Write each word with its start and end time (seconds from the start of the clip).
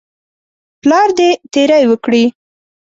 پلار 0.81 1.09
دې 1.17 1.29
تیری 1.53 1.83
وکړي. 1.87 2.23